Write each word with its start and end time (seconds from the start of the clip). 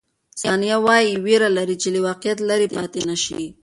ثانیه 0.41 0.77
وايي، 0.85 1.13
وېره 1.25 1.49
لري 1.57 1.75
چې 1.81 1.87
له 1.93 1.99
واقعیت 2.07 2.37
لیرې 2.47 2.67
پاتې 2.75 3.01
نه 3.09 3.15
شي. 3.23 3.41